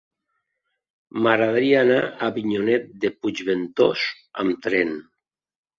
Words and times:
M'agradaria 1.25 1.77
anar 1.83 1.99
a 2.07 2.31
Avinyonet 2.31 2.91
de 3.05 3.15
Puigventós 3.21 4.11
amb 4.45 4.67
tren. 4.69 5.01